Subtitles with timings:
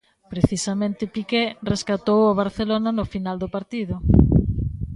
[0.33, 3.95] Precisamente Piqué rescatou o Barcelona no final do partido.